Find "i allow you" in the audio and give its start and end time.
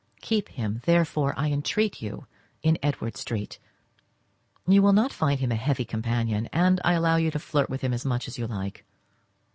6.83-7.29